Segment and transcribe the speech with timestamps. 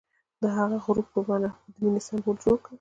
[0.57, 2.69] هغه د غروب په بڼه د مینې سمبول جوړ کړ.